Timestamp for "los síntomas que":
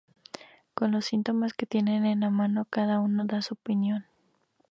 0.93-1.67